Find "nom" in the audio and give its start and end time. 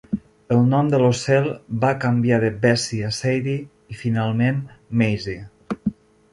0.69-0.87